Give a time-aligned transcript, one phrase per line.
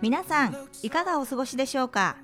[0.00, 2.16] 皆さんいかがお過ごしでしょうか？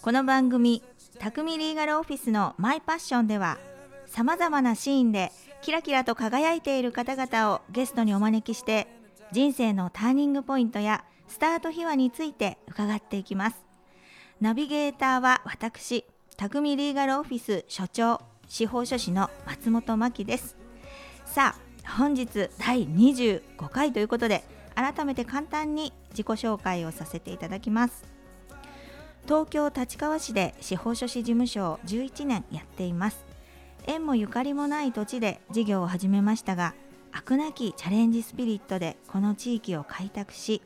[0.00, 0.80] この番組
[1.18, 3.58] 「匠リーガルオフィスのマイパッション」では
[4.06, 8.86] さまざまなシーンでキラキラと輝いている方々をゲストにお招きして
[9.32, 13.56] 人生のターニングポイントやスタート秘話について伺っていきます。
[14.40, 16.04] ナビゲーターは私
[16.36, 20.56] 匠リーガルオフィス所長司法書士の松本真希です。
[21.24, 24.44] さあ本日第25回ということで
[24.74, 28.04] 改めて簡単に自己紹介をさせていただきます。
[29.24, 33.24] 東京立川市で司法書士事務所を11年やっています。
[33.86, 36.74] 縁もゆかりもない土地で事業を始めましたが
[37.12, 40.62] 飽くなきチャレンジスピリットでこの地域を開拓し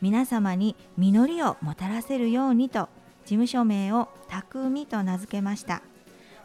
[0.00, 2.88] 皆様に実りをもたらせるようにと
[3.24, 5.82] 事務所名を「匠」と名付けました。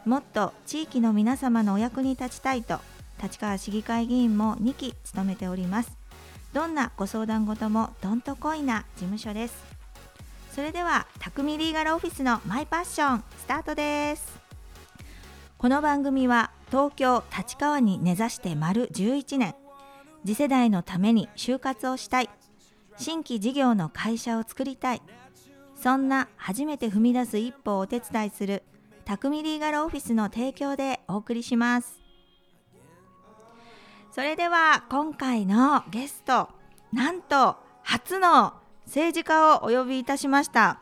[0.04, 2.80] もっと地域の皆様のお役に立ちたいと
[3.22, 6.01] 立川市議会議員も2期務めております。
[6.52, 9.54] どんなご相談事もどんとこいな事務所です。
[10.54, 14.38] それでは匠リーガルオフィスのマイパッションスタートです。
[15.56, 19.54] この番組は東京立川に根ざして丸11年。
[20.26, 22.28] 次世代のために就活をしたい。
[22.98, 25.02] 新規事業の会社を作りたい。
[25.74, 28.62] そんな初めて踏み出す一歩をお手伝いする
[29.06, 32.01] 匠リーガルオフィスの提供でお送りします。
[34.14, 36.50] それでは今回のゲスト
[36.92, 38.52] なんと初の
[38.84, 40.80] 政治家をお呼びいたしました。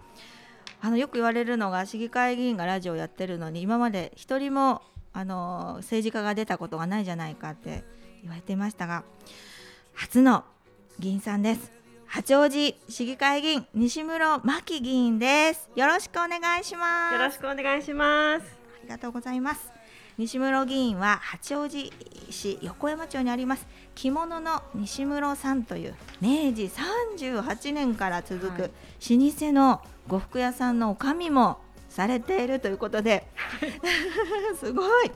[0.80, 7.84] あのよく言われるのが市議会議員がラジオやってるのに今まで一人もあの政治家が出たことがないじゃないかって
[8.22, 9.04] 言われていましたが
[9.94, 10.44] 初の
[10.98, 11.70] 議員さんです。
[12.06, 15.70] 八王子市議会議員西室真紀議員です。
[15.76, 17.12] よろしくお願いします。
[17.12, 18.44] よろしくお願いします。
[18.80, 19.79] ありがとうございます
[20.20, 21.90] 西室議員は八王子
[22.28, 23.66] 市横山町にあります。
[23.94, 26.70] 着物の西室さんという明治
[27.30, 28.70] 38年から続くはい。
[29.18, 33.28] 老舗の呉服屋さんの女将もされているということで
[34.60, 35.10] すごい。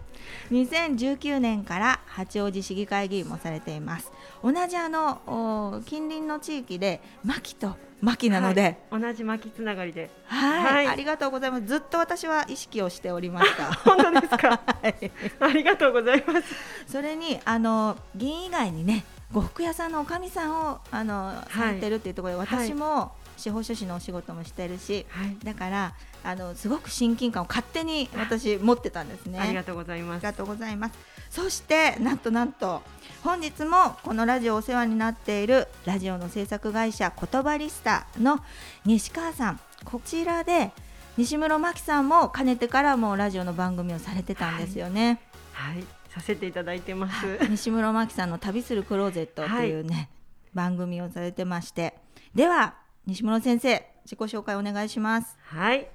[0.50, 4.10] 2019年から八王子市議会議員もされています。
[4.42, 9.02] 同じあのお近隣の地域で牧と牧なので、はい。
[9.02, 10.10] 同じ巻きつながりで。
[10.26, 10.86] はい、はい。
[10.88, 11.66] ありがとうございます。
[11.66, 14.48] ずっと私は意識をしておりました 本当ですか？
[14.82, 15.10] はい。
[15.40, 16.54] ありがとうございます。
[16.86, 22.68] それにあの議員以外にね呉服屋さんのおかみさんをあの、されてるっていうところではい。
[22.68, 25.36] 私も司法書士のお仕事もしてるし、はい。
[25.44, 29.38] だからあのすごく親近感を勝手に私持ってたんですね。
[29.38, 30.26] ありがとうございます。
[30.26, 30.98] ありがとうございます。
[31.30, 32.82] そしてなんとなんと
[33.22, 38.40] 本日もこのラジオお世話になっているラジオの制作会社言葉リスタの
[38.84, 40.72] 西川さんこちらで
[41.16, 45.20] 西室真紀さんもかねてからもうラジオの番組をされてたんですよね。
[45.52, 45.84] はい。
[46.10, 47.26] させていただいてます。
[47.48, 50.08] 西室真紀さんの旅するクローゼットっていうね、
[50.54, 51.94] 番組をされてまして
[52.34, 52.74] では
[53.06, 55.36] 西室先生自己紹介お願いします。
[55.42, 55.88] はい。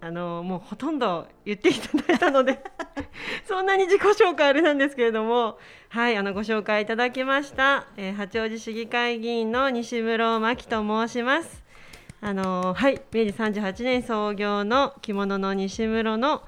[0.00, 2.58] あのもうほとんど言っていただいたので
[3.46, 11.62] そんなに自己紹介あれなんですけれどもはいあのご紹介いただきました、えー八王子市議会議員の西室真紀と申します。
[12.20, 16.42] あのはい明治38年創業の着物の西室の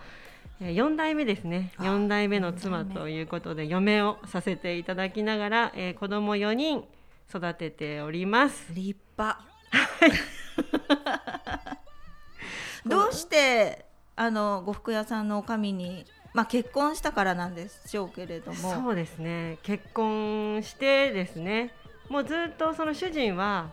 [0.61, 1.71] えー4代目ですね。
[1.77, 6.85] あ4代目の妻ということで嫁をさせていただきながら、えー子供4人
[7.33, 8.73] 育てております。
[8.75, 9.54] 立派
[12.87, 13.85] どうして
[14.17, 18.75] あの呉服屋さんの女将にまあ結婚したからなんでしょうけれども。
[18.75, 19.59] そうですね。
[19.63, 21.73] 結婚してですね。
[22.09, 23.71] もうずっとその主人は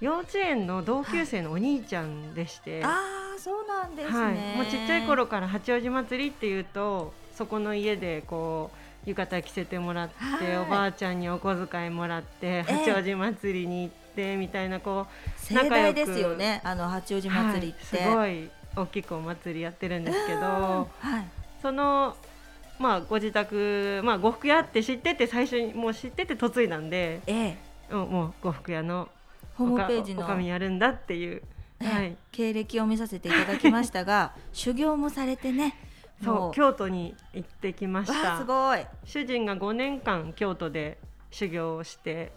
[0.00, 8.70] 幼稚園の同級生のお兄ちゃんでして、ああそうなんですね、はい、もうちっちゃい頃から八王子祭りっていうとそこの家でこ
[9.06, 10.56] う浴衣着せてもらって、はい。
[10.58, 14.01] おばあちゃんにお小遣いもらってえ八王子祭りに行って
[14.36, 15.06] みたいなこ
[15.36, 16.60] 盛大ですよね。
[16.64, 18.40] あの八王子う、祭りって、はい。
[18.44, 20.40] すごい大きくお祭りやってるんですけど。
[20.40, 20.86] は
[21.20, 21.24] い。
[21.60, 22.16] その
[22.78, 27.56] まあご自宅まあ呉服屋って知ってて最初にもう知ってて嫁いだんで、ええ。
[27.90, 29.08] うん、もう呉服屋の
[29.56, 30.24] ホームページの。
[30.24, 31.42] おかみやるんだっていう、
[31.80, 35.76] ねはい、経歴を見させていただきましたが 修行もされてね
[36.24, 36.52] そもう。
[36.52, 38.38] 京都に行ってきました。
[38.38, 38.84] すごい。
[39.04, 40.98] 主人が5年間京都で
[41.32, 42.32] 修行をして。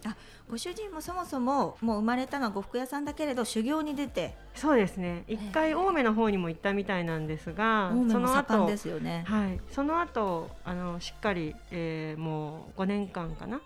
[0.48, 4.34] ご主人もそもそももう生まれたのは呉服屋さんだけれど修行に出て。
[4.54, 5.24] そうですね。
[5.28, 9.24] 一回青梅の方にも行ったみたいなんですが青梅その後ですよね。
[9.26, 13.60] はい、その後あのしっかり、えーもう5年間かな。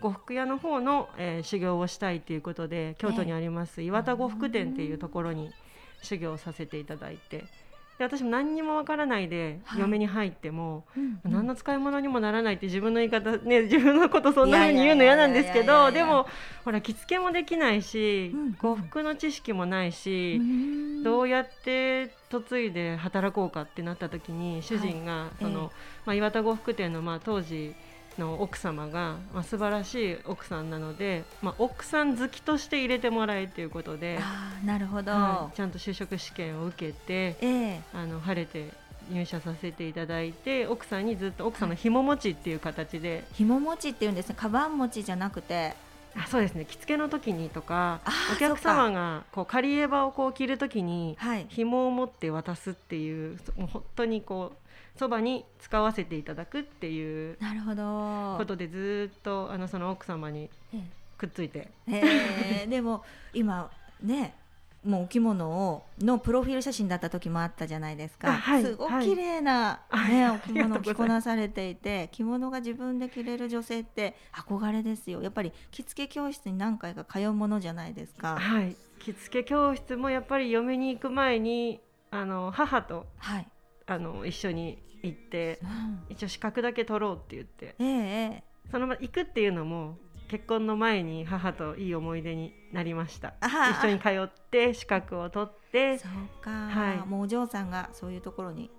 [0.00, 5.52] 呉服屋の方の、えー修行をしたいということで京都にあります岩田呉服店っていうところに
[6.02, 7.44] 修行させていただいて
[8.00, 9.80] で私も何にもわからないではい。
[9.80, 16.26] 嫁に入っても、うん何の使い物にもならないって自分の言い方ね自分のことそんな風に言うの嫌なんですけどでも
[16.64, 21.02] ほら着付けもできないし、うん呉服の知識もないし、うん。
[21.02, 26.00] どうやって嫁いで働こうかってなった時に主人がその、ええ。
[26.06, 27.74] まあ、岩田呉服店のまあ当時
[28.18, 37.80] の奥様が、まあ、素晴らしい奥さんなので、まあ、奥さん好きとして入れてもらえということで、あーなるほど、はいちゃんと就職試験を受けてええ。
[37.94, 38.70] あの晴れて
[39.10, 44.34] 入社させていただいて奥さんにずっと奥さんの紐持ちっていう形で、紐持ちっていうんですね。
[44.38, 45.74] カバン持ちじゃなくて。
[46.16, 46.64] あそうですね。
[46.64, 48.00] 着付けの時にとか
[48.34, 51.46] お客様がこう仮エバをこう着る時にはい。
[51.48, 54.69] 紐を持って渡すっていうそもう本当にこう
[55.00, 58.36] そばに使わせていただくっていうなるほど。
[58.36, 60.82] ことでずっとあのその奥様にえ
[61.16, 61.70] くっついて。
[61.88, 62.02] え
[62.62, 63.02] えーでも
[63.32, 63.70] 今
[64.02, 64.34] ね
[64.84, 75.22] もうお着物をのプロフィール写真だった時もあったじゃないですか、あはいすごく綺麗な、はいね、あお着物を着こなされていて着物が自分で着れる女性って憧れですよ。
[75.22, 78.38] やっぱり着付け教室に何回か通うものじゃないですか。
[78.38, 78.76] はい。
[78.98, 81.80] 着付け教室もやっぱり嫁に行く前に
[82.10, 83.48] あの母とはい、
[83.86, 86.02] あの一緒に行ってうん。
[86.08, 87.74] 一応資格だけ取ろうって言って。
[87.78, 88.44] ええええ。
[88.70, 89.98] そのまま行くっていうのも
[90.28, 93.34] 結婚の前に母といい思い出になりました。
[93.42, 95.98] 一緒に通って資格を取って。
[95.98, 97.08] そうか、はい。
[97.08, 98.70] もうお嬢さんがそういうところに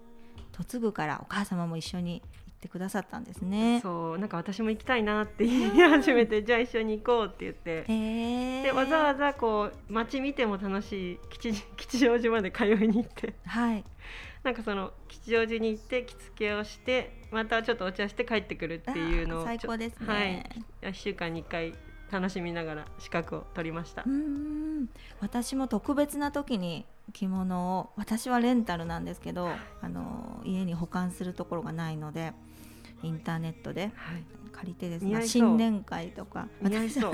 [0.58, 3.82] 嫁ぐからお母様も一緒に行ってくださったんですね。
[3.82, 4.18] そう。
[4.18, 7.84] なんか私も行きたいなって言い始めてじゃあ一緒に行こうって言って。
[7.92, 8.64] へえ。
[8.64, 13.34] でわざわざこう街見ても楽しい吉吉祥寺まで通いに行って。
[13.46, 13.84] はい
[14.44, 20.06] なんかその吉祥寺に行って着付けをしてまたちょっとお茶して帰ってくるっていうのを最高ですね。
[20.82, 20.92] はい。
[20.92, 21.76] 1週間に1回
[22.12, 24.02] 楽しみながら資格を取りました。
[24.06, 24.90] うーん
[25.20, 29.50] 私も特別な時に着物を私はレンタルなんですけど
[29.82, 32.34] あの家に保管するところがないので
[33.04, 34.24] インターネットではい。
[34.52, 37.14] 借りてですね似合い新年会とか私あの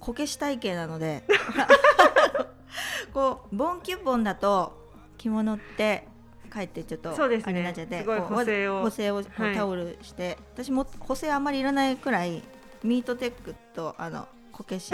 [0.00, 1.24] こけし体型なので。
[3.12, 6.08] こうボンキュッボンだと着物って
[6.52, 7.52] かえってちょっとそうですね。
[7.52, 8.82] あれになっちゃってす補正を。
[8.82, 12.42] 補正をタオルして、私も補正あんまりいらないくらい
[12.82, 14.92] ミートテックとあのこけし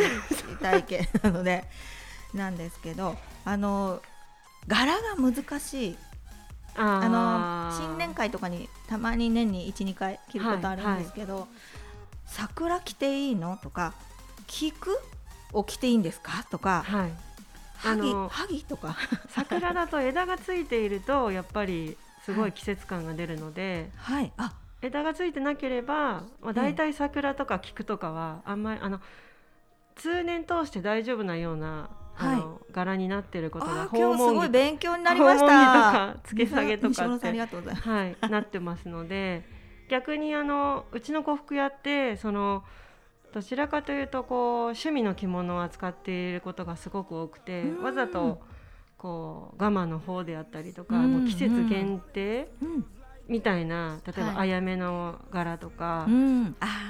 [0.61, 1.65] 体型なので
[2.35, 4.01] なんですけどあの
[4.67, 5.97] 柄が難しい。
[6.77, 11.49] ああのー新年会とかにたまに年に12回着ることあるんですけど、
[12.27, 13.57] 桜着ていいの？
[13.63, 13.95] とか
[14.47, 14.97] 菊
[15.53, 16.45] を着ていいんですか？
[16.51, 17.13] とかはい
[17.85, 18.97] あ萩の萩とか。
[19.29, 24.33] 桜だと枝がついているとやっぱりすごい季節感が出るので、はい。
[24.37, 24.53] あ。
[24.81, 29.01] 枝がついてなければ、まあ、大体桜とか菊とかはあんまりあの
[29.97, 31.91] 通年通して大丈夫なような、
[32.21, 39.45] あの柄になってることがあ今日すごい着勉強になりまし訪問着とたか付け下げとかって、はい、なってますので
[39.89, 42.65] 逆にあのうちの呉服屋ってその
[43.33, 47.83] どちらかというとこう趣味の着物を扱っていることがすごく多くてうん。
[47.83, 48.41] わざと
[48.97, 51.13] こうガマの方であったりとか、うん。
[51.13, 52.85] もう季節限定うん。
[53.29, 54.37] みたいな例えばはい。
[54.39, 56.09] あやめの柄とか、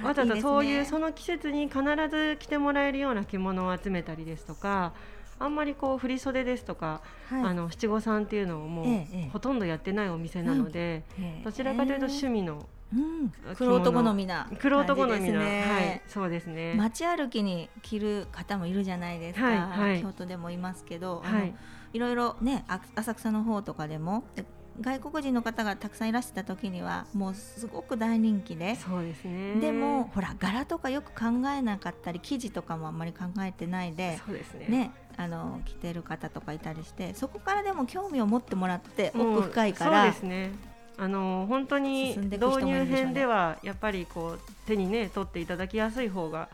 [0.05, 4.93] わざとそういうその季節に必ず着てもらえるような着物を集めたりですとか
[5.41, 7.43] あんまりこう振り袖ですとか、はい。
[7.43, 11.05] あの七五三っていうのをもう、ほとんどやってないお店なので、
[11.45, 16.75] どちらかというと趣味のうん黒人好みな黒人好みな、はいそうですね。
[16.75, 21.55] 街歩きに着る方もいるじゃないですか、はいはい京都でもいますけど、はい
[21.95, 24.45] いろいろねあ浅草の方とかでもで
[24.81, 29.55] 外国人の方がたくさんいらしてた時にはもうすごく大人気でそうですね。
[29.61, 34.67] でもほら柄とかよく考えなかったり生地とかもあんまり考えてないでそうですね。
[34.69, 40.53] ねあの着てる方とかいたりしてそこからでも興味を持ってもらって奥深いかそうらですね。
[40.99, 46.49] あの本当に導入編ではやっぱりこう手にね取っていただきやすい方が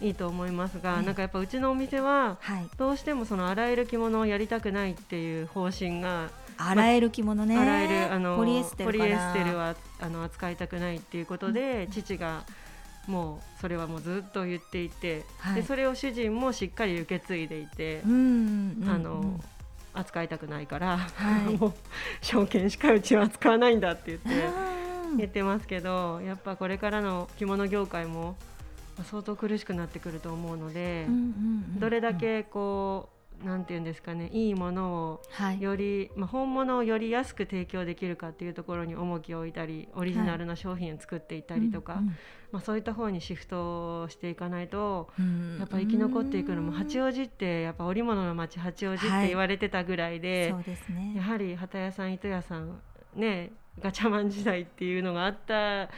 [0.00, 2.68] いいと思いますが、ええなんかやっぱうちのお店ははい。
[2.76, 7.58] どうしてもその洗える着物をやりたくないっていう方針が、洗える着物ね。
[7.58, 12.44] 洗えるあのポリエステルかなポリエステルはあの扱いたくないっていうことで、父が
[13.08, 15.54] もうそれはもうずっと言っていて、はい。
[15.56, 18.88] でそれを主人もしっかり受け継いでいて、うんうんうん。
[18.88, 19.40] あの
[19.94, 21.56] 扱いたくないから、はい。
[21.56, 21.72] もう
[22.20, 24.28] 証券しかうちは扱わないんだって言って
[25.10, 28.36] うん言ってますけどやっぱこれからの着物業界も
[28.96, 31.06] まあ相当苦しくなってくると思うので、
[31.78, 33.08] どれだけこ
[33.42, 35.60] うなんていうんですかねいいものをはい。
[35.60, 42.16] より、まあ、本物をより安く提供できるかっていうところに重きを置いたりオリジナルな商品を作っていったりとか、うん
[42.50, 45.58] まあ、そういった方にシフトしていかないとうん。
[45.58, 47.08] やっぱ生き残っていくのも八うん。
[47.08, 51.14] 王子ってやっぱ織物の町八王子って言われてたぐらいで、そうですね。
[51.16, 52.80] やはり旗屋さん糸屋さん
[53.14, 55.88] ねガチャマン時代っていうのがあった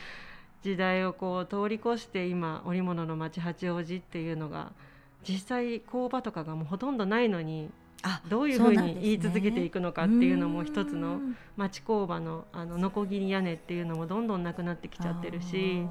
[0.63, 4.73] 時代をこう通り越して今織物の町八王子っていうのが
[5.27, 7.71] 実際工場とかがもうほとんどないのに
[8.03, 11.37] あどういうふうに言い続けていくのかっていうのも一つのうん。
[11.57, 15.87] 町工場のあのノコギリ屋根っていうのもどんどんなくなってきちゃってるし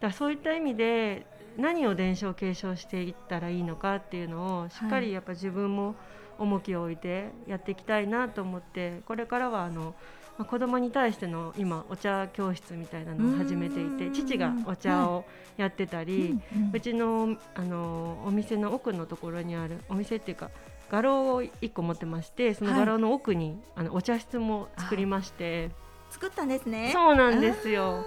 [0.00, 1.26] だそういった意味で
[1.56, 5.94] 何を伝承継承していったらいいのかっていうのをしっかりやっぱ自分も
[6.38, 9.94] 重きを置いてやっていきたいなと思ってこれからはあの、
[10.38, 14.12] まあ、子供に対しての今お茶教室みたいなのを始めていてうん。
[14.14, 15.24] 父がお茶を
[15.58, 16.40] やってたり、
[16.72, 20.50] うちのあのお店の奥のところにあるお店っていうか
[20.90, 25.70] 画廊を1個持ってましてその画廊の奥に、あのお茶室も作りまして
[26.10, 26.90] 作ったんですね。
[26.92, 28.04] そうなんですよ。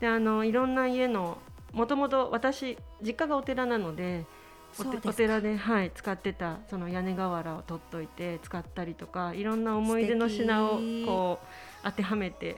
[0.00, 1.38] であのいろんな家の
[1.72, 4.24] もともと私実家がお寺なので
[4.78, 11.46] お寺で、はい、使ってたその屋根瓦を取っといて使ったりとかいろんな思い出の品をこう
[11.84, 12.56] 当てはめて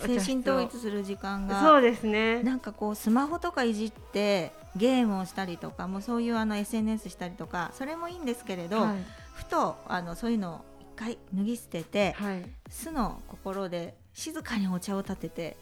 [0.00, 2.42] 精神統一する時間がそうですね。
[2.42, 8.96] なんかこうスマホとかいじってゲームをしたりとかもうそういうあの SNS したりとかそれもいいんですけれど、はい。
[9.34, 12.44] ふとあのそういうのを一回脱ぎ捨てて、はい。
[12.68, 15.56] 素の心で静かにお茶を立てて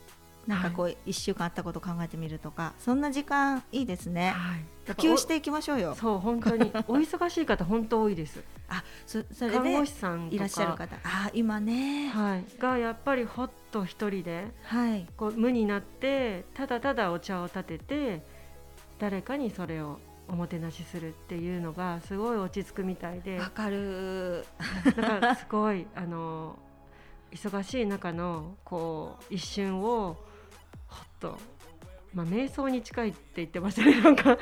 [0.46, 4.30] なんかこう一週間あったこと考えてみるとかそんな時間いいですね。
[4.30, 4.64] はい。
[4.84, 5.94] 普及していきましょうよ。
[5.94, 6.70] そう本当に。
[6.88, 8.42] お忙しい方本当多いです。
[8.68, 10.36] あそそれ看護で師さんとか。
[10.36, 10.96] いらっしゃる方。
[11.04, 12.08] あ今ね。
[12.08, 15.06] はい、がやっぱりほっと一人ではい。
[15.18, 18.24] こう無になってただただお茶を立てて
[18.98, 19.98] 誰かにそれを
[20.28, 23.38] おもてなしするっていうのがすごい落ち着くみたいで。
[23.38, 24.46] わかる
[24.84, 26.58] だ からすごいあの
[27.32, 30.16] 忙しい中のこう一瞬を
[30.86, 31.38] ほっと、
[32.14, 34.00] まあ、瞑想に近いって言ってましたね。
[34.00, 34.38] なんか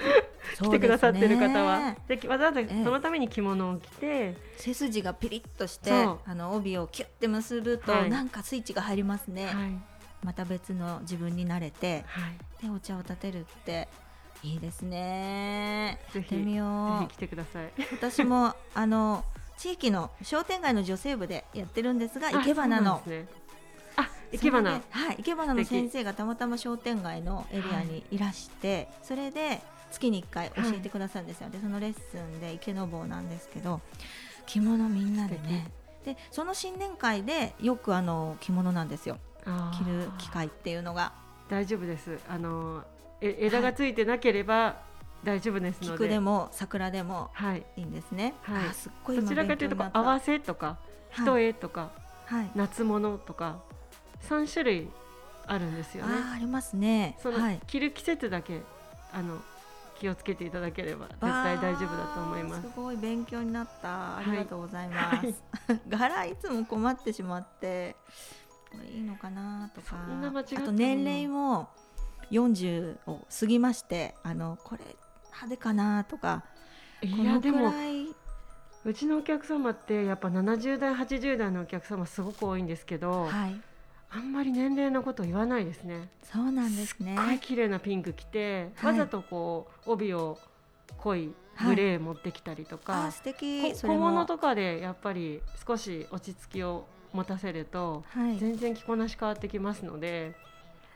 [0.60, 1.96] 来てくださってる方は。
[2.06, 2.84] でわざわざええ。
[2.84, 8.10] そのために着物を着て、背筋がピリッとしてあの帯をキュッて結ぶと、はい。
[8.10, 9.54] なんかスイッチが入りますね、はい。
[10.22, 12.28] また別の自分になれては
[12.62, 13.88] い、でお茶を立てるって
[14.42, 15.98] いいですね。
[16.12, 16.98] ぜひやってみよう。
[17.00, 17.72] ぜひ来てください。
[17.92, 19.24] 私もあの
[19.56, 23.02] 地域の商店街の女性部でやってるんですが生け花あの。
[23.04, 23.40] そうなんですね。
[23.96, 24.70] あ生け花。
[24.70, 25.80] それではい生け花の素敵。
[25.80, 29.60] 先生がたまたま商店街のエリアにいらして、それで
[29.92, 33.80] 月に1回教えてくださるんですよ、でそのレッスンで池の坊なんですけど
[34.46, 35.70] 着物みんなでね。
[36.04, 39.18] でその新年会でよくあの着物なんですよ。
[39.44, 41.12] 着る機会っていうのが。
[41.48, 42.18] 大丈夫です。
[42.28, 42.82] あの
[43.20, 44.82] え枝がついてなければ
[45.24, 47.64] 大丈夫ですので、菊でも桜でもはい。
[47.76, 48.68] いいんですね、はい。
[48.68, 50.78] あすっごいど今ちらかというとこう合わせとか
[51.10, 51.90] 一重とか、
[52.26, 53.62] はい、夏物とか
[54.20, 54.88] 三種類
[55.46, 56.14] あるんですよね。
[56.34, 57.18] ありますね。
[57.22, 57.60] その、はい。
[57.66, 58.60] 着る季節だけ
[59.12, 59.40] あの
[59.98, 62.62] 気をつけていただければ絶対大丈夫だと思います。
[62.62, 64.16] すごい勉強になった。
[64.16, 64.30] あはい。
[64.30, 65.80] りがとうございます、はい。
[65.88, 67.96] 柄いつも困ってしまって
[68.70, 69.96] これいいのかなとか。
[70.06, 71.68] そんな間違ったものあと年齢も
[72.30, 74.96] 40を過ぎましてあのこれ
[75.34, 76.44] 派手かなとか
[77.02, 78.06] いこのくやでもらい
[78.84, 83.60] うちのお客様ってやっぱ70代80代のお客様すごく多いんですけど、はい。
[84.10, 86.08] あんまり年齢のこと言わないですね。
[86.22, 87.16] そうなんですね。
[87.16, 88.92] すっごい綺麗なピンク着て、はい。
[88.92, 90.38] わざとこう帯を
[90.98, 91.32] 濃い
[91.64, 93.74] グレー持ってきたりとあかー、素敵。
[93.74, 98.38] 小物とかでやっぱり少し落ち着きを持たせるとはい。
[98.38, 100.34] 全然着こなし変わってきますので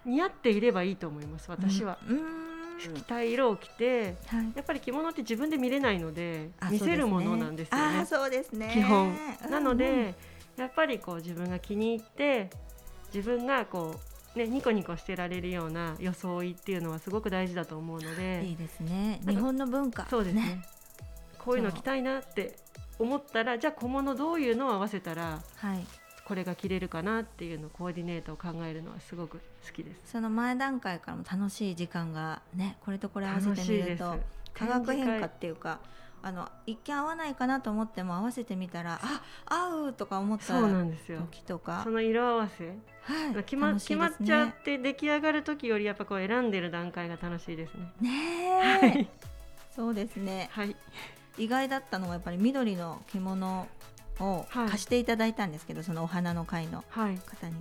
[0.05, 4.53] 似合っていればいいと思います私は、うん着たい色を着てはい。
[4.55, 8.07] やっぱり着物って自分で見れないのであ見せるものなんですよね。
[8.07, 8.71] そうですね。
[8.73, 9.17] 基本。
[9.45, 10.15] うんなので、
[10.57, 12.51] やっぱりこう自分が気に入って
[13.15, 13.95] 自分がこ
[14.35, 19.21] うねニコニコしてられるような装いっていうのはすごく大事だと思うのでいいですね。
[19.27, 20.07] 日本の文化。
[20.07, 20.63] そうですね。
[21.39, 22.57] こういうの着たいなって
[22.99, 25.87] 思ったらじゃあ小物どういうのを合わせたらはい
[26.29, 30.13] これが着れるかなっていうのをコーディネートを考えるのはすごく好きです。
[30.13, 34.15] その前段階からも楽しい時間がねこれとこれ合わせてみると
[34.53, 35.81] 化学変化展っていうか
[36.21, 41.21] あの一見合わないかなと思っても合わせてみたらあ合うとか思った示会そうなんですよ。
[41.21, 41.81] 時とか。
[41.83, 42.73] その色合わせは
[43.41, 43.45] い。
[43.45, 47.93] 決ま楽しい決まっちゃって出来上がる時よりやっぱこう選んでる段階が楽しいですね。
[48.03, 48.11] ね
[48.53, 49.09] え、はい、
[49.75, 50.51] そうですね。
[50.53, 50.77] はい、
[51.39, 53.67] 意外だったのがやっぱり緑の着物
[54.21, 54.69] をはい。
[54.71, 57.55] 貸していただいたんですけど、そのお花の会のはい、方に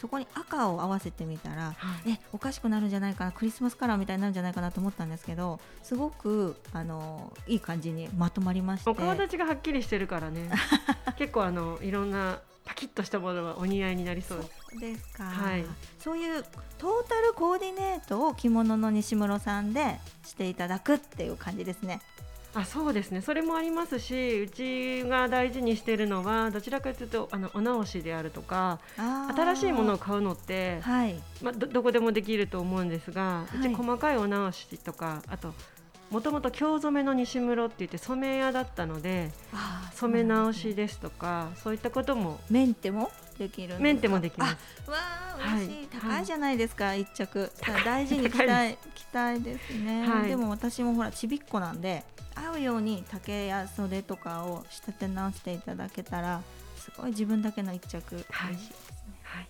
[0.00, 2.10] そこに赤を合わせてみたら、はい。
[2.12, 8.90] えおかしくなるんじゃないかなクリスマスカラーみたいになるんじゃないかなと思ったんですけどすごくあのいい感じにまとまりまして。
[8.90, 10.50] お顔立ちがはっきりしてるからね。
[11.18, 14.38] 結構あのいろんなパキッとしたものはお似合いになりそう。
[14.38, 15.64] ですそうですか、はい。
[15.98, 16.44] そういう
[16.76, 22.00] トータルコーディネートを着物の西室さんでしていただくっていう感じですね。
[22.54, 23.20] あそうですね。
[23.20, 31.20] それもありますしうちが大事にしているのはどちらかというとあのお直しであるとか新しいものを買うのって、はい。
[31.42, 35.54] まあ、どどこでもできると思うんですが、うちはい細かいお直しとかあと
[36.10, 39.30] もともと京染めの西室って言って染め屋だったので
[39.92, 44.56] 染め直しですとかそういったこともメンテもできるメンテもできます。
[44.88, 44.96] あわ
[45.36, 45.86] あはい嬉しい、はい。
[46.00, 47.52] 高いじゃないですか、一着。
[47.60, 47.84] 高い。
[47.84, 50.28] 大事に着高たい着たいですね、はい。
[50.28, 52.02] でも私もほらちびっこなんで
[52.44, 56.42] 合うように丈や袖とかを仕立て直していただけたら
[56.76, 58.14] すごい自分だけの一着。
[58.14, 58.74] 嬉しいはいですね。
[59.22, 59.48] はい。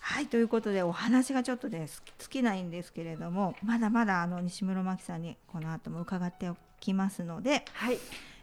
[0.00, 7.98] はいということでお話がちょっとねす尽きないんですけれどもまだまだあの西室真希さんにこの後も伺っておきますので、はい。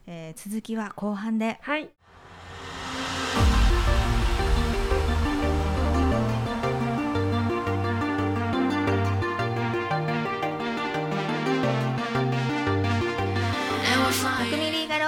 [0.06, 1.60] えー続きは後半で。
[1.62, 1.90] はい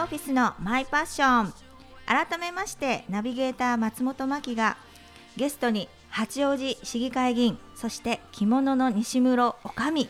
[0.09, 1.53] フィスのマイパッション。
[2.07, 4.75] 改めましてナビゲーター松本真希が
[5.37, 10.09] ゲストに八王子市議会議員そして着物の西室おかみ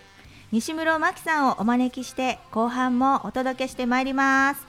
[0.53, 4.65] 西室真希さんをお招きして後半もお届けしてまいります。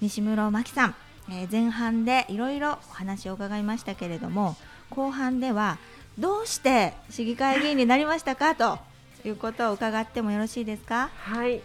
[0.00, 0.94] 西室真希さん、
[1.30, 4.56] えー前半でいろいろお話を伺いましたけれども
[4.88, 5.76] 後半では
[6.18, 8.54] どうして市議会議員になりましたか？
[8.54, 8.78] と
[9.22, 11.10] いうことを伺ってもよろしいですか？
[11.14, 11.60] はい。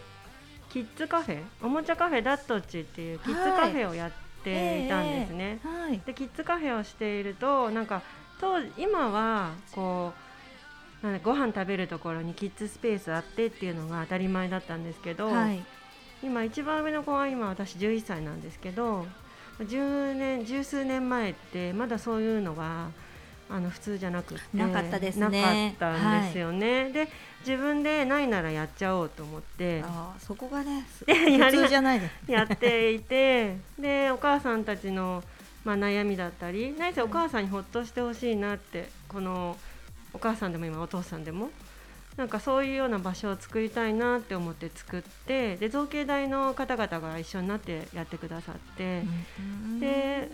[0.77, 1.41] キッズカフェ？
[1.63, 4.11] おもちゃカフェダットッチっていうキッズカフェをやっ
[4.43, 5.99] ていたんですね、はい。
[6.05, 8.03] でキッズカフェをしているとなんか
[8.39, 10.13] 当時今はこ
[11.01, 15.63] うなんだご飯食べるところにキッズスペースあってっていうのが当たり前だったんですけど、はい。
[16.21, 19.07] 今一番上の子は今私11歳なんですけど
[19.59, 22.91] 10年十数年前ってまだそういうのは
[23.49, 25.73] あの普通じゃなくってなかったですね。
[25.77, 27.07] なかったんですよね、で
[27.45, 29.81] 自分でないならやっちゃおうと思って。
[29.85, 32.13] あーそこがね 普通じゃないです。
[32.31, 35.23] やっていてでお母さんたちの、
[35.63, 39.57] まあ、悩みだったり何せお母さんにほっとしてほしいなってこの
[40.13, 41.49] お母さんでも今お父さんでも
[42.17, 49.03] なんかそういうような場所を作りたいなって思って作ってで造形大の方々が一緒になってやってくださって、
[49.79, 50.31] で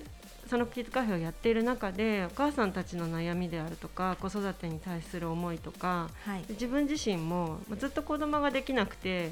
[0.54, 6.44] そのキッズカフェをやっている中でお母さんたちの悩みであるとか子育てに対する思いとかはい。
[6.48, 9.32] 自分自身もまあずっと子供ができなくて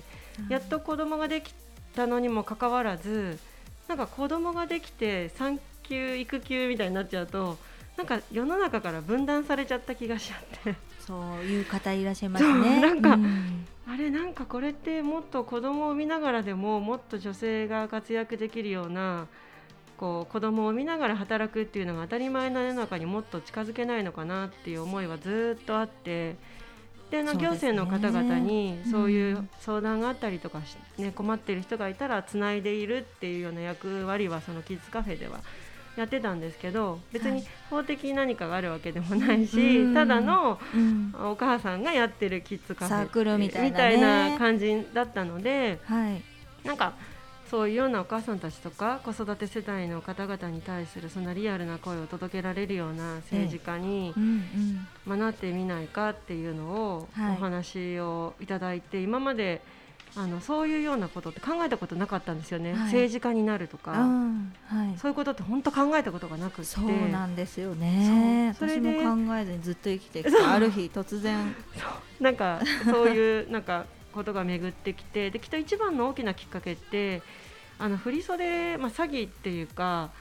[0.50, 1.54] やっと子供ができ
[1.96, 3.38] たのにもかかわらず
[3.88, 7.60] なんか子供ができて産休育休みたいになっちゃうと
[7.98, 10.76] なんか世の中から分断されちゃった気がしちゃって。
[11.06, 12.82] そういう方いらっしゃいますね。
[12.82, 13.68] なんかうん。
[13.88, 19.28] あれなんかこれってもっと子供を産みながらでももっと女性が活躍できるような
[20.02, 26.38] こう子供を産みながら働くっていうのが当たり前な世の中にもっと近づけないのかなっていう思いはずっとあって
[27.12, 35.40] であの行政の方々にそういううん相談があったりとかし、ね、困っている人がいたらつないでいるっていうような役割はそのキッズカフェでは
[35.96, 37.48] やってたんですけど別にはい。
[37.70, 39.94] 法的に何かがあるわけでもないし、うん。
[39.94, 41.14] ただのうん。
[41.32, 46.24] お母さんがやってるキッズカフェみたいな感じだったのではい。
[46.66, 46.94] なんか
[47.52, 54.44] そういうようなお母さんたちとか子育て世代の方々に対するそんなリアルな声を届けられるような政治家にうん
[55.08, 55.20] うん。
[55.20, 57.34] 学ってみないかっていうのをはい。
[57.34, 59.62] お話をいただいて今まで
[60.16, 62.80] あのそういうようなことって考えたことなかったんですよね、はい。
[62.84, 64.98] 政治家になるとあかーはい。
[64.98, 66.64] そういうことって本当考えたことがなくって。
[66.64, 68.56] そうなんですよね。
[68.58, 68.94] それも
[69.28, 71.54] 考えずにずっと生きてきてある日突然。
[72.22, 77.22] なんかそういうなんかことが巡ってきてできっと一番の大きなきっかけって
[77.82, 80.12] あの振り袖、まあ、詐欺っていうか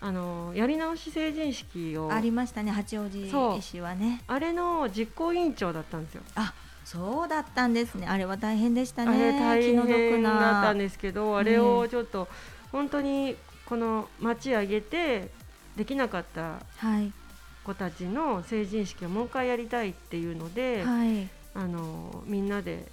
[0.00, 4.22] あのやり直し成人式をありましたね八王子医師はね。
[4.26, 6.22] あれの実行委員長だったんですよ。
[6.84, 8.06] そうだったんですね。
[8.06, 9.10] あれは大変でしたね。
[9.10, 12.28] あれ大変だったなんですけどあれをちょっと
[12.72, 15.28] 本当にこの町上げて
[15.76, 17.12] できなかったはい。
[17.64, 21.28] 子たちの成人式をもう一回やりたいっていうので、はい。
[21.54, 22.86] あのみんなで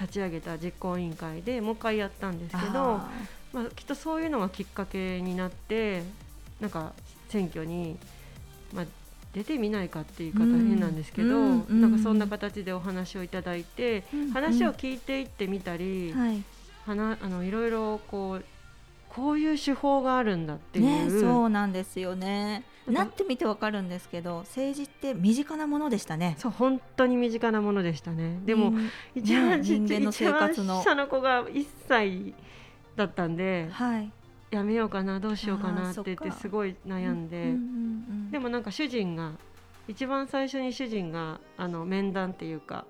[0.00, 3.00] 立ち上げた実行委員会でもう一回やったんですけど。
[3.54, 6.02] あまあ、きっとそういうのがきっかけになって
[6.60, 6.92] なんか
[7.28, 7.96] 選挙に、
[8.72, 8.84] まあ、
[9.32, 10.68] 出てみないかっていう言い方うん。
[10.68, 16.42] 変なんですけど、うんうんなんかそんな形でお話をいただいて、ー話を聞いていってみたり、うんはい。
[16.86, 18.44] はなあのいろいろこう
[19.08, 22.64] こういう手法があるんだっていう、ねそうなんですよね。
[22.86, 26.36] なってみてわかるんですけど政治って身近なものでしたね。
[26.38, 28.40] そう本当に身近なものでしたね。
[28.44, 28.72] でも、
[29.14, 30.82] 一番、ね、人間の生活の。
[30.82, 32.34] 下の子が1歳
[32.96, 34.12] だったんで、はい、
[34.50, 38.30] やめようかなどうしようかなって言ってすごい悩んで、うんうんうん。
[38.30, 39.32] でもなんか主人が
[39.88, 42.86] 一番最初に主人があの面談っていうか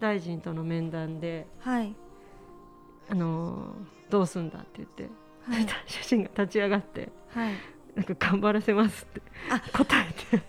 [0.00, 1.94] 大臣との面談ではい。
[3.08, 3.74] あの
[4.08, 5.08] どうすんだって言って、
[5.42, 5.66] はい。
[5.86, 7.54] 主人が立ち上がってはい。
[7.94, 10.42] なんか頑張らせますってあ答えて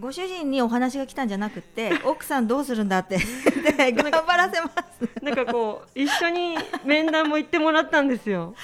[0.00, 3.18] ご主人にお話が来たんじゃなくて 奥さんどうするんだって
[3.76, 5.24] で頑張らせます。
[5.24, 8.54] なんかこう一緒に面談も行ってもらったんですよ。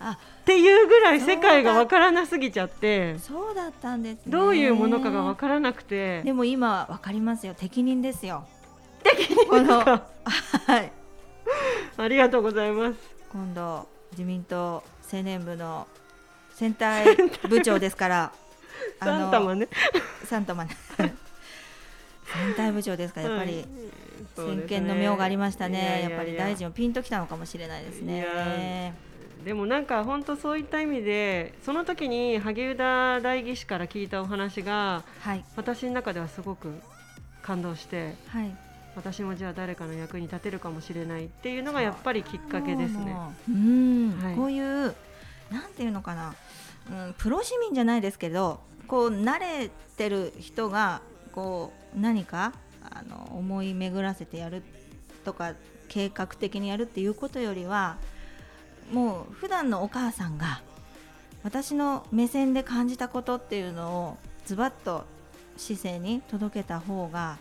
[0.00, 3.18] あっていうぐらい世界がわからなすぎちゃって。
[3.18, 4.22] そうだったんですね。
[4.26, 6.22] どういうものかがわからなくて。
[6.22, 7.54] でも今わかりますよ。
[7.54, 8.46] 適任ですよ。
[9.02, 10.06] 適任か？
[10.66, 10.92] はい。
[11.98, 12.96] ありがとうございます。
[13.30, 14.82] 今度自民党
[15.12, 15.86] 青年部の
[16.54, 17.16] 選対
[17.48, 18.32] 部長ですから
[19.00, 19.68] サンタマね。
[20.24, 20.68] サンタマン
[22.26, 23.64] 選対部長ですからやっぱり、
[24.34, 26.00] 先見の明がありましたね。
[26.00, 28.94] いやっぱり大臣もピンときたのかもしれないですね。
[29.44, 35.44] でもなんか本当そういった意味でその時に萩生田代議士から聞いたお話がはい。
[35.54, 36.72] 私の中ではすごく
[37.42, 38.56] 感動してはい。
[38.96, 43.14] 私もじゃあ誰かの役に立てるかもしれないっていうのがやっぱりきっかけですね。
[43.48, 44.34] うん、はい。
[44.34, 44.96] こういう
[45.52, 46.34] なんていうのかな、
[46.90, 51.00] うん、プロ市民じゃないですけどこう慣れてる人が
[51.32, 54.62] こう何かあの思い巡らせてやる
[55.24, 55.54] とか
[55.88, 57.96] 計画的にやるっていうことよりは
[58.92, 60.62] もう普段のお母さんが
[61.42, 65.04] 私の目線で感じたことっていうのをズバッと
[65.56, 67.38] 市政に届けた方が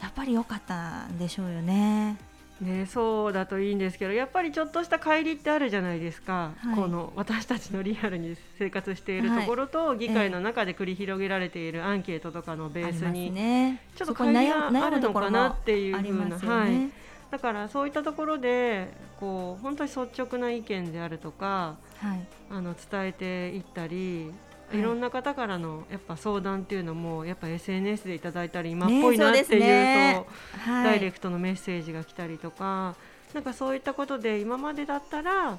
[0.00, 2.18] やっぱり良かったんでしょうよね。
[2.60, 6.74] ね、そうだといいんですけどやっぱりちょっとした乖離ってあるじゃないですか、はい。
[6.74, 13.82] この私たちのリアルに生活しているはいところと、議会の中で繰り広げられているアンケートとかのベースに、ね。
[13.94, 16.70] ちょっと乖離があるのかなっていうふうな、ますよはい。
[16.70, 16.90] ね。、
[17.30, 18.88] だからそういったところで
[19.20, 24.32] こう本当に率直な意見であるとかはい、あの伝えていったり、
[24.72, 30.26] いい、ろんな方からのやっぱ相談っていうのもやっぱ SNS でいただいたり今っねぽいなっていうと
[30.70, 32.94] はい、ダイレクトのメッセージが来たりとか、
[33.34, 35.58] なんかそういったことで今までだったら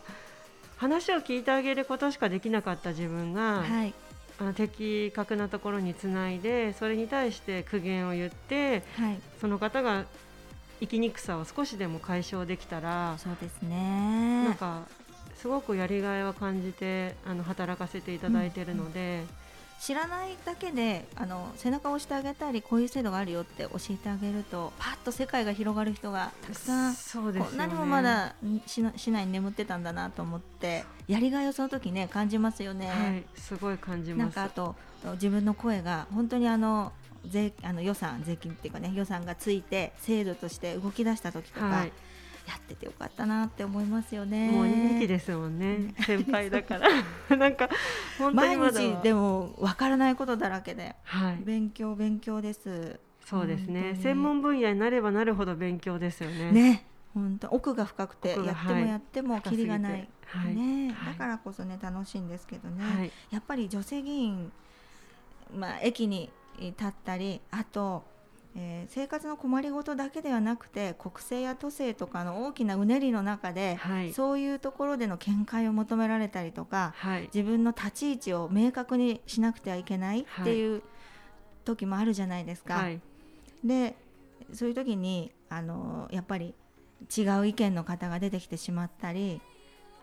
[0.77, 3.93] 話を聞いてあげることしかできなかった自分が、はい、
[4.39, 10.05] あの的確なところにつないでそれに対して苦言を言ってはい、その方が
[10.79, 14.55] 生きにくさを少しでも解消できたら、そうですなんね。
[14.59, 14.83] か
[15.41, 19.23] すごくやりがいは感じてあの働かせていただいているので、
[19.79, 32.87] 知らないだけであの背中を押してあげたりこういう制度があるよって教えてあげるとパッと世界が広がる人がたくさんそうですよねこんなにもまだ市内に眠ってたんだなと思ってやりがいをその時ね感じますよね。
[32.87, 34.19] はい、すごい感じます。
[34.19, 34.75] なんかあと
[35.13, 36.91] 自分の声が本当にあの
[37.25, 41.91] 税あの予算税金っていうかね予算がついて制度として動き出した時とか、はい
[42.47, 44.49] やっててよかったなって思いますよね。
[44.49, 46.87] もう2期ですもんね、先輩だから。
[47.35, 47.69] なんか
[48.33, 50.95] 毎日でもわからないことだらけで。
[51.03, 52.99] はい、勉強勉強です。
[53.25, 53.95] そうですね。
[54.01, 56.51] 専門分野になればなるほど勉強ですよね。
[56.51, 56.85] ね。
[57.13, 57.49] 本当。
[57.49, 60.61] 奥が深くてやってもはいやってもキリがない、深すぎて。
[60.61, 60.93] ね。
[60.93, 61.13] はい。
[61.13, 64.53] だからこそね楽しいんですけどね、はい、やっぱり女性議員、
[65.53, 66.29] まあ、駅に
[66.59, 68.05] 立ったりあと、
[68.55, 80.81] えー生活の困りごとだけではなくて国政や都政とかの大きなうねりの中で、はい、そういうところでの見解を求められたりとかはい、自分の立ち位置を明確にしなくてはいけないっていう
[81.65, 82.75] 時もあるじゃないですか。
[82.75, 83.01] はい、
[83.63, 83.95] で
[84.53, 86.55] そういう時にあのやっぱり
[87.15, 89.41] 違う意見の方が出てきてしまったり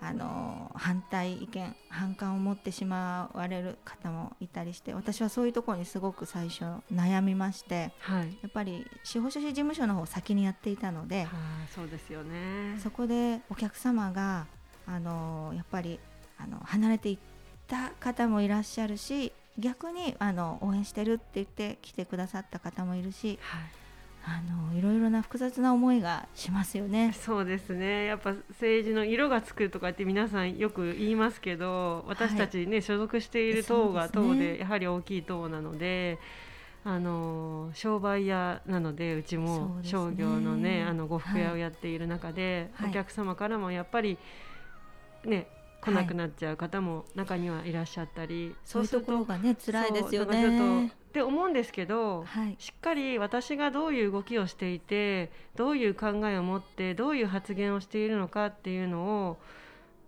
[0.01, 12.79] あの反対意見反感を持ってしまわれる方もいたりして私はそういうところにすごく最初悩みましてはい、やっぱり司法書士事務所の方を先にやっていたのであーそうですよね。
[12.83, 14.47] そこでお客様が
[14.87, 15.99] あのやっぱり
[16.39, 17.19] あの離れていっ
[17.67, 23.63] た方もいらっしゃるし逆にあの応援してるって言って来てくださった方もいるしはい、
[24.27, 24.41] あ
[24.73, 27.13] のいろいろな複雑な思いがしますよね。
[27.13, 28.07] そうですね。
[28.07, 36.19] やっぱ政治の色がつくとかって皆さんよく言いますけど、私たちね、所属している党が党でやはり大きい党なので。
[36.87, 44.19] あの商売屋なのでうちも商業のねあの呉服屋をやっている中で、はいお客様からもやっぱり
[45.25, 45.47] ね
[45.81, 51.04] 来なくなっちゃう方も中にはいらっしゃったり、そういうところががね辛いですよねと。
[51.15, 52.57] って思うんですけど、はい。
[52.59, 59.37] しっかり私がどういう動きをしていてどういう考えを持ってどういう発言をしているのかっていうのを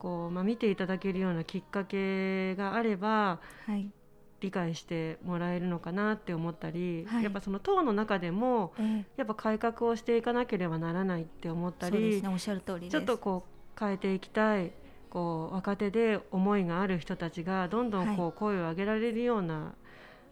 [0.01, 3.89] こう、まあ、見ていただけるようなきっかけがあればはい。
[4.41, 7.25] 理解してもらえるのかなって思ったり、はい。
[7.25, 12.91] やっぱその党の中でもええやっぱ改革をしていかなければならないって思ったり、そうですねおっしゃる通りです。
[12.91, 14.73] ちょっとこう変えていきたい
[15.09, 19.73] こう若手で思いがある人たちがどんどんこう声を上げられるような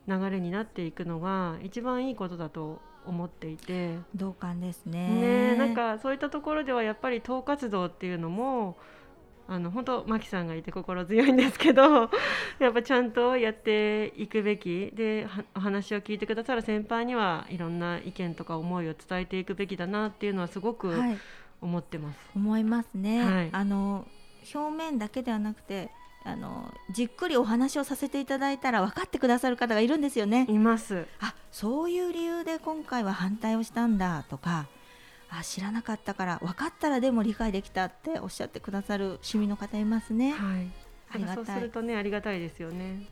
[0.07, 3.99] 流れになっていくのが一番いいことだと思っていて。
[4.15, 5.55] 同感ですね。
[5.55, 8.77] ね、なんかそういったところではやっぱり党活動っていうのも
[9.47, 12.11] あの本当マキさんがいて心強いんですけど
[12.59, 14.91] やっぱちゃんとやっていくべき。
[14.95, 21.19] ではお話を聞いてくださる先輩にはいろんな意見とか思いを伝えていくべきだなっていうのはすごくはい。
[21.61, 22.19] 思ってます。
[22.37, 23.49] 思いますね、はい。
[23.53, 24.07] あの
[24.55, 25.91] 表面だけではなくて
[26.25, 30.47] あのじっくりお話をさせていただいたら分かってくださる方がいるんですよね。
[30.49, 34.67] いますあそういう理由で今回は反対をしたんだとか
[35.29, 40.33] あ知らなかったから分かったらでも理解できたっておっしゃってくださる市民の方いますね。
[40.33, 43.07] はいありがたいそうするとねありがたいですよね。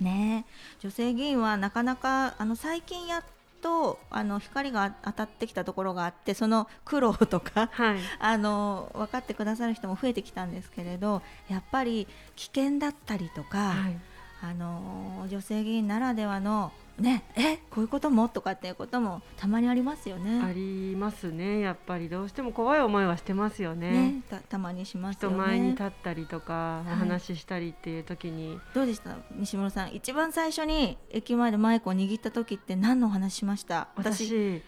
[0.00, 3.24] ねえ女性議員はなかなかあの最近やっ
[3.60, 7.98] とあの光が当たってきたところがあってその苦労とかはい。
[8.18, 13.98] あの分かってくださる人も増えてきたんですけれどやっぱり危険だったりとか、はい。
[14.40, 20.52] あの女性議員ならではのねえこういうこともとかっていうこともたまにありますよあね。
[20.54, 21.60] りますね。
[21.60, 23.90] やっぱりどうしても怖い思いはしてますよね。
[23.92, 25.84] ねたたまにしますよ人前にね立。
[25.84, 26.92] ったりとか、はい。
[26.92, 28.58] お話ししたりっていう時に。
[28.74, 29.16] どうでした？
[29.36, 33.88] 西村さん一番最初に駅前でマイクを握った時って何のお話しました？
[33.96, 34.60] 私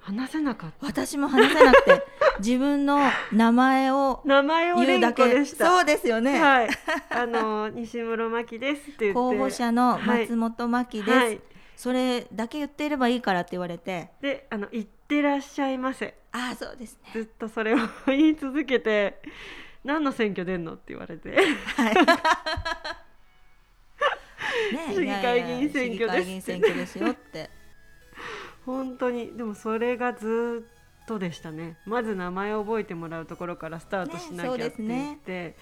[0.00, 0.86] 話せなかった。
[0.86, 2.02] 私も話せなくて
[2.38, 3.00] 自分の
[3.32, 5.24] 名前を名前を連言うだけ。
[5.24, 6.68] 呼でしたそうですよね、はい。
[7.10, 9.12] あの西室真希ですって言って。
[9.14, 11.40] 候補者の松本真希です、はい
[11.76, 14.10] それだけ言っていればいいからって言われて。
[14.22, 16.14] であの行ってらっしゃいませ。
[16.32, 17.10] ああそうですね。
[17.12, 19.20] ずっとそれを言い続けて
[19.84, 20.74] 何の選挙出んの？
[20.74, 21.28] って言われて。
[24.72, 26.24] ね市議会議員選挙です。
[26.24, 27.50] 市議会議員選挙ですよって。
[28.64, 30.66] 本当にでもそれがず
[31.04, 31.76] っとでしたね。
[31.84, 35.14] まず名前を覚えてもらうところからスタートしなきゃって言ですね。
[35.14, 35.56] って、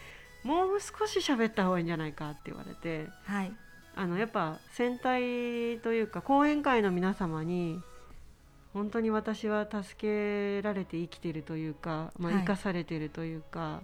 [0.45, 3.09] もう少し喋った方がいいんじゃないかって言われて。
[3.25, 3.53] はい
[3.97, 7.81] あのやっぱ選対というか講演会の皆様に
[8.73, 13.81] 本当に私は助けられて生きているというか、まあ、はい生かされているというか、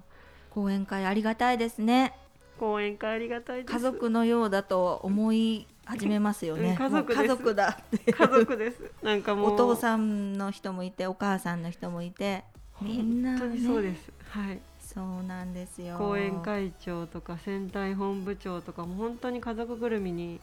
[0.51, 2.12] 講演会ありがたいですね。
[2.59, 3.73] 講演会ありがたいです。
[3.73, 6.70] 家族のようだと思い始めますよね。
[6.70, 8.11] うん家族家族だって。
[8.12, 8.83] 家族です。
[9.01, 9.55] なんかもう。
[9.55, 12.42] お父さんの人もいてお母さんの人もいて。
[12.83, 14.61] みんな、ね、本当にそうです、はい
[14.94, 15.96] そうなんですよ。
[15.98, 20.40] 講演会長とか選対本部長とかも本当に家族ぐるみに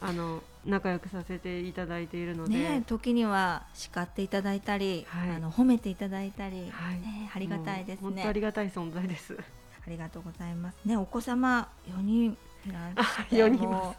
[0.00, 5.30] あの仲良くさせていただいているので、ね時には叱っていただいたり、はい。
[5.30, 7.00] あの褒めていただいたり、はい。
[7.00, 9.36] ねありがたいですもう本ね当ありがたい存在です。
[9.86, 10.76] ありがとうございます。
[10.84, 13.98] ねお子様4人いらっしゃってあ4人いもうます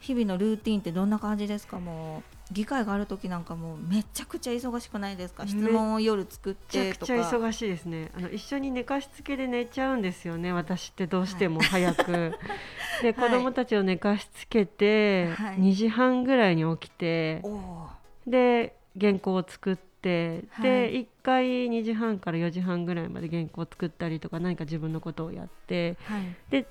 [0.00, 1.78] 日々のルーティンってどんな感じですか？
[1.78, 5.42] もう議会がある時なんかもうめちゃくちゃ忙しくないですか？
[5.44, 8.10] め質問を夜作っめちゃくちゃてとか忙しいですね。
[8.16, 10.52] あの一緒に寝かしつけで寝ちゃうんですよね。
[10.52, 12.32] 私ってどうしても早く。
[13.02, 17.88] で子供たちを寝かしつけて、はい2時半ぐらいに起きて、おお
[18.26, 26.66] で原稿を作って、はいで1回2時半から4時半ぐらいまで原稿を作ったりとか何か自分のことをやって、はいで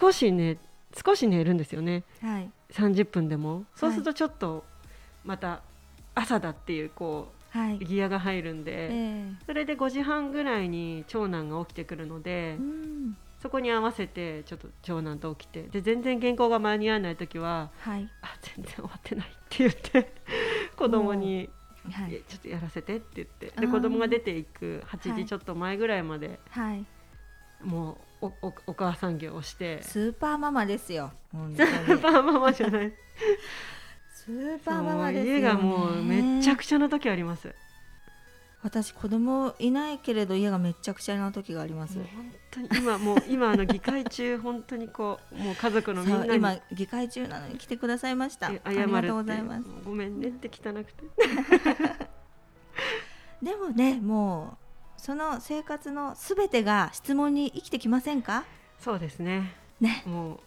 [0.00, 0.58] 少しね
[1.04, 2.04] 少し寝るんですよね。
[2.22, 3.64] はい30分でも。
[3.74, 4.64] そうするとちょっと
[5.26, 5.60] また
[6.14, 7.76] 朝だっていうこはい。
[7.76, 8.88] うギアが入るんで。
[8.92, 13.16] えそれで5時半ぐらいに長男が起きてくるのでえうん。
[13.42, 20.12] そこに合わせてちょっと長男と起きてで全然原稿が間に合わない時ははい「あ全然終わってない」って言って
[20.76, 21.48] 子供に
[21.92, 22.14] はい。
[22.14, 25.22] えちょっとやらせてって言ってで子供が出ていく8はい。
[25.22, 26.84] 時ちょっと前ぐらいまではい。
[27.62, 29.82] もうおおお母さん業をして。
[29.82, 32.92] スーパーママですよ本 スーパーママじゃない
[34.26, 37.54] スーパーママですよね家がもうめっちゃくちゃな時あります。
[38.62, 41.94] 私子供いないけれど家がめっちゃくちゃな時があります。
[41.94, 46.34] 本当に今もう今あの議会中本当にこうもう家族のみんなに。
[46.34, 48.48] 今議会中なのに来てくださいました。
[48.48, 49.64] あえりがとうございます。
[49.84, 51.04] ごめんねって汚くて。
[53.40, 54.58] でもねも
[54.98, 58.44] うその生活のすべてが質問に生きてきませんか？
[58.80, 59.54] そうですね。
[59.80, 60.02] ね。
[60.06, 60.40] も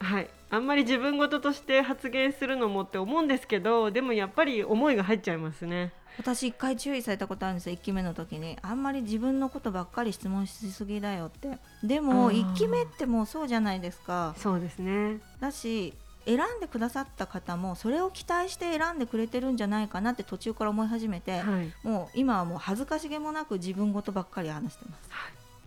[0.00, 5.92] うはいあんまり自分事として発言するのもって思うんですけどでもやっぱり思いが入っちゃいますね。
[6.16, 8.56] 私一回注意されたことあるんですよ1期目の時に。
[8.62, 11.58] あんまり自分のことばっかり質問しすぎだよって。
[11.82, 12.44] でもあー。
[12.52, 14.34] 1期目ってもうそうじゃないですか。
[14.38, 15.18] そうですね。
[15.40, 15.92] だし
[16.24, 21.72] 選んでくださった方もそれを期待して選んでくれてるんじゃないかなって途中から思い始めて、はい。
[21.82, 25.10] もう今はもう恥ずかしげもなく自分事ばっかり話してます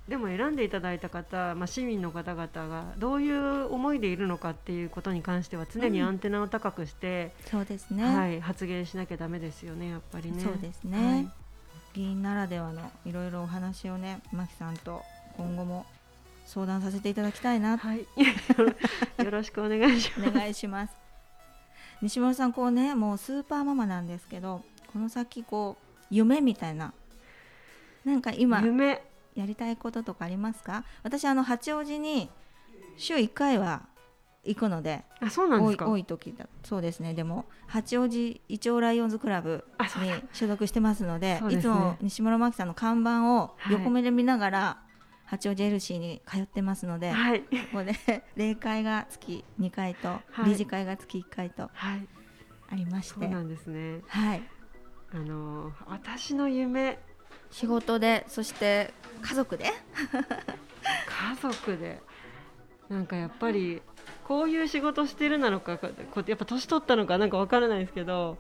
[0.07, 10.41] でも選んでいただいた方、まあ、市民の方々がどういう思いでいるのかっていうことに関しては常にアンテナを高くして、そうですね、はい、発言しなきゃだめですよねやっぱりね。
[10.41, 11.29] そうですね、はい。
[11.93, 15.01] 議員ならではのいろいろお話をね牧さんと
[15.35, 15.85] 今後も
[16.45, 17.77] 相談させていただきたいな。
[17.77, 17.99] はい、
[19.23, 20.29] よろしくお願いします。
[20.29, 20.93] お願いします。
[22.01, 26.93] 西村さんこうねもうスーパーママなんですけどこの先こう夢みたいな
[28.05, 29.03] なんか今夢
[29.39, 30.83] やりたいこととかありますか？
[31.03, 32.29] 私あの八王子に
[32.97, 33.83] 週1回は
[34.43, 35.87] 行くのであそうなんですか？
[35.89, 36.47] 多い時だ。
[36.63, 37.13] そうですね。
[37.13, 41.53] でも八王子イチョウライオンズクラブに所属してますのでね。
[41.53, 43.73] いつも西村真紀さんの看板をはい。
[43.73, 44.77] 横目で見ながら、
[45.25, 47.41] 八王子エルシーに通ってますので、はい。
[47.41, 50.45] ここで例会が月2回と、はい。
[50.45, 52.07] 理事会が月1回とはい。
[52.69, 53.19] ありまして。
[53.19, 54.01] そうなんですね。
[54.07, 54.41] はい。
[55.13, 56.99] あの私の夢
[57.51, 59.65] 仕事でそして家族で。
[59.65, 61.99] 家族で？
[62.89, 63.81] なんかやっぱり
[64.25, 68.37] こういう仕事してるなのかこうやっぱ年取ったのかなんかわからないですけど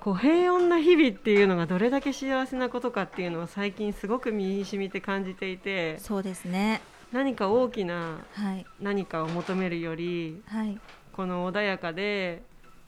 [0.00, 6.80] こう平穏な日々っていうのがどれだけ幸せなことかっていうのを最近すごく身に染みて感じていてそうですね。
[7.12, 8.66] 何か大きなはい。
[8.80, 10.78] 何かを求めるよりはい。
[11.12, 12.42] この穏やかで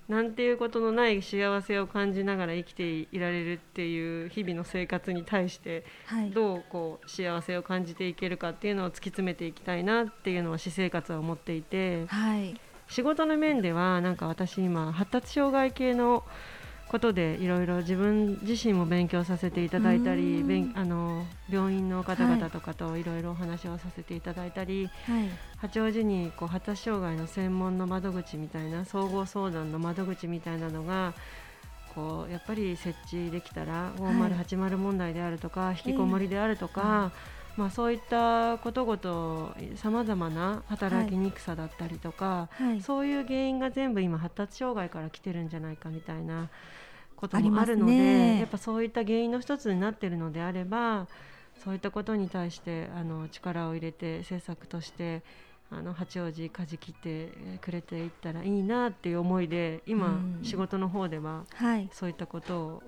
[0.08, 6.30] なんていうことのない幸せを感じながら生きていられるっていう日々の生活に対してはい。
[6.30, 12.60] どうこう幸せを感じていけるかっていうのを突き詰めていきたいなっていうのは私生活は思っていてはい。
[12.86, 16.22] 仕事の面ではなんか私今発達障害系の
[16.88, 23.04] ことでいろいろ自分自身も勉強させていただいたうりあの病院の方々とかとい。
[23.04, 25.28] ろいろお話をさせていただいたり、はい。
[25.58, 31.14] 八王子にこう発達障害の専門の窓口みたいな総合相談の窓口みたいなのが
[31.94, 37.12] こうやっぱり設置できたら5080問題であるとか、引きこもりであるとか、
[37.56, 42.80] まあ、そういったことごとさまざまな働きにくさだったりとか、はい。
[42.80, 46.48] そういう原因が全部今発達障害から来てるんじゃないかみたいな
[47.16, 48.40] こともあるので、ね。
[48.40, 51.06] やっぱそういった原因の一つになってるのであれば
[51.64, 55.22] そういったことに対してあの力を入れて政策として
[55.70, 60.40] あの八王子舵切ってくれていったらいいなっていう思いで今、うん。
[60.42, 61.88] 仕事の方でははい。
[61.92, 62.82] そういったことを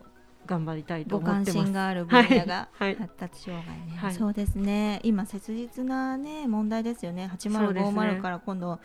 [0.46, 1.52] 頑張りたいとご思ってます。
[1.52, 2.88] 関心がある分野がはい。
[2.88, 2.96] はい。
[2.96, 4.14] 発達障害ね、はい。
[4.14, 5.00] そうですね。
[5.02, 7.28] 今切実なね問題ですよね。
[7.38, 8.00] そうですね。
[8.00, 8.78] 8050から今度、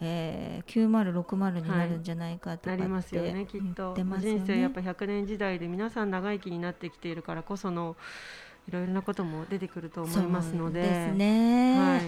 [0.00, 4.04] えー、9060になるんじゃないかとかってなりますよねきっと、ね。
[4.18, 7.96] 人生やっぱ100年時代で皆さん長生きになってきているからこその
[8.68, 10.82] いろいろなことも出てくると思いますので。
[10.82, 12.00] ですね、はい、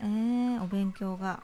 [0.00, 1.42] えーお勉強が、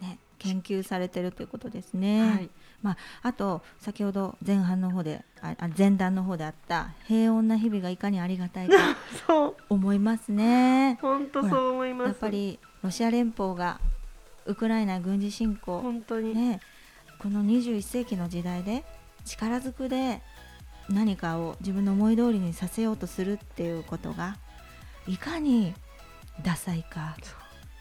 [0.00, 2.50] ね、研究されてるということですね、はい、
[2.82, 8.74] まあ、あと先ほど前半の方でああ前段の方であった平穏な日々がいかにありがたいか
[9.26, 9.56] そう。
[9.68, 10.98] 思いますね。
[11.00, 12.08] 本当そう思います。
[12.08, 13.80] やっぱりロシア連邦が
[14.46, 16.60] ウクライナ軍事侵攻、本当に、ね、
[17.18, 18.84] この21世紀の時代で
[19.24, 20.22] 力ずくで
[20.88, 24.38] 何かを自分の思い通りにさせようとするっていうことが
[25.06, 25.74] いかに
[26.42, 27.16] ダサいか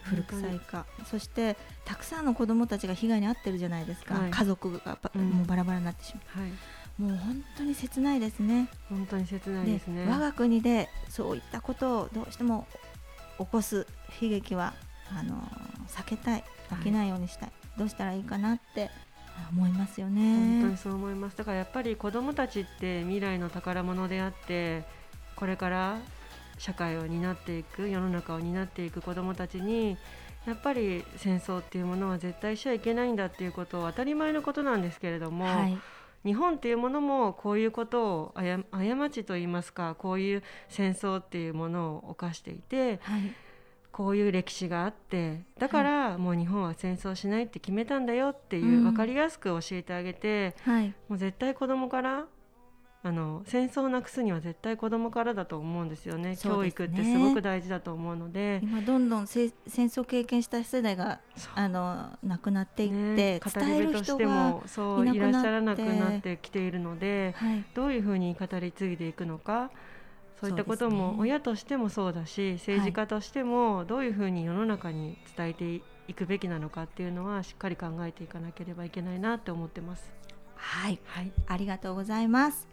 [0.09, 0.85] 古臭いか。
[1.09, 4.31] そしてたくさんの子どもたちが被害に遭ってるじゃないですか、はい。
[4.31, 5.29] 家族がば、うん。
[5.29, 6.51] もうバラバラになってしまはい、
[6.99, 8.69] うもう本当に切ないですね。
[8.89, 10.05] 本当に切ないでですね。
[10.07, 12.67] 我が国でそういったことをどうしても
[13.37, 13.87] 起こす
[14.21, 14.73] 悲劇は
[15.17, 15.35] あの
[15.87, 16.43] 避けたい。
[16.69, 18.91] 起きないようにしたい、どうしたらいいかなって
[19.51, 20.77] 思いますよ本当にね。
[20.77, 21.37] そう思います。
[21.37, 24.83] だからやっぱり子どもたちって未来の宝物であって
[25.35, 25.97] これから
[26.59, 29.97] 社会を担っていく世の中を担っていく子どもたちに
[30.45, 35.77] やっぱり戦争っていうものは絶対しちゃいけないんだっていうことを当たり前のことなんですけれども、はい、
[36.25, 43.33] 日本っていうものもこういうことをあや過ちといいますかこういう戦争っていうものを犯していてはい、
[43.91, 48.83] こういう歴史があってだからもう日本は戦争しないって決めたんだよっていう、うん。
[48.83, 52.25] 分かりやすく教えてあげてはい、もう絶対子供から
[53.01, 56.29] あの戦争をなくすには絶対子供からだと思うんですよね。
[56.31, 56.37] ね。
[56.37, 58.59] 教育ってすごく大事だと思うので。
[58.61, 61.21] 今どんどんせ戦争経験した世代が
[61.55, 63.39] あの亡くなっていって、ね。
[63.39, 65.29] 語り部としてもそういなくなって。
[65.29, 69.71] いらっしゃらなくなってきているのではい、どういうふうに語り継いでいくのか
[70.39, 80.11] そういったことも親としてもそうだし政治家としてもどういうふうに世の中に伝えていくべきなのかっていうのはしっかり考えていかなければいけないなって思ってます。
[80.55, 82.68] はい、はい、ありがとうございます。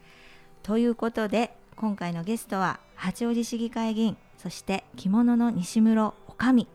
[0.66, 6.66] ということで今回のゲストは八王子市議会議員そして着物の西室おかみ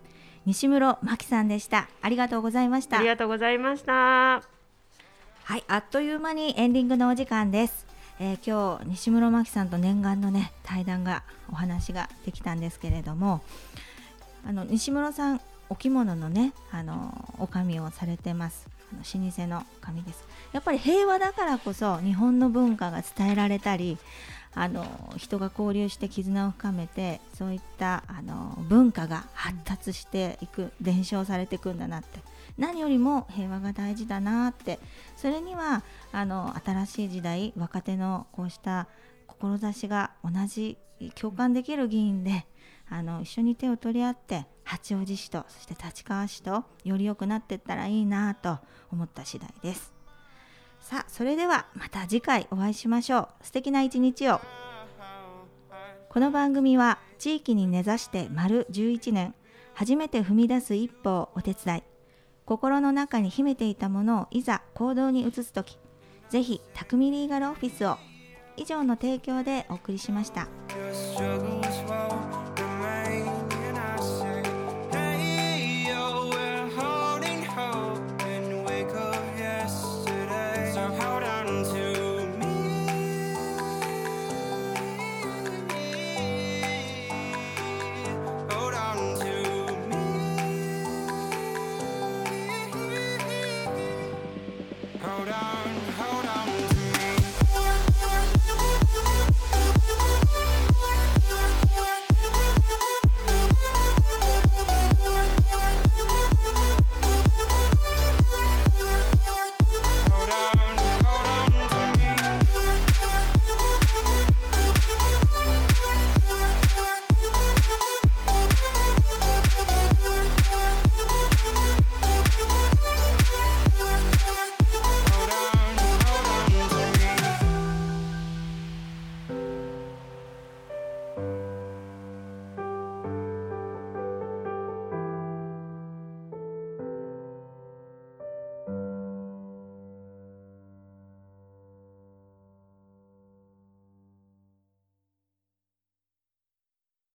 [0.46, 1.90] 西室真紀さんでした。
[2.02, 3.08] ありがとうございましたあり。
[3.08, 3.94] がとうございました。
[3.94, 4.42] は
[5.58, 7.86] い、あっという間にエンディングのお時間です。
[8.22, 13.42] えー、今日西室真紀さんと念願のね対談がお話ができたんですけれども
[14.48, 20.24] あの西室さんお着物のねあのお髪をされてますあの老舗の髪です。
[20.52, 23.98] やっぱり平和だからこそ日本の文化が伝えられたり
[24.54, 24.86] あの
[25.16, 32.20] 人が交流して絆を深めてそういったあの文化が発達していく伝承されていくんだなって。
[32.58, 34.80] 何よりも平和が大事だなって。
[35.16, 38.88] それにはあの新しい時代若手のこうした
[39.28, 40.78] 志が同じ
[41.16, 42.46] 共感できる議員で
[42.90, 48.60] あの一緒に手を取り合って八王子市とそして立川市とより良くなっていったらいいなと
[48.92, 50.02] 思った次第です。
[50.82, 54.42] さあそれではまた次回お会いしましょう素敵な一日を
[56.10, 59.34] この番組は地域に根ざして丸11年
[59.74, 61.84] 初めて踏み出す一歩をお手伝い
[62.46, 65.78] 心の中に秘めていたものをいざ行動に移す時
[66.30, 67.98] ぜひ匠リーガルオフィスを
[68.58, 70.48] 以上の提供でお送りしました。